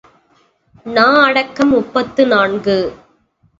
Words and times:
நா 0.85 1.03
அடக்கம் 1.19 1.69
முப்பத்து 1.69 2.27
நான்கு. 2.27 2.77